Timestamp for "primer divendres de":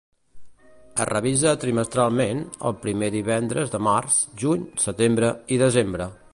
2.87-3.83